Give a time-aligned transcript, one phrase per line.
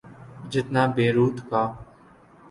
[0.51, 1.63] جتنا بیروت کا۔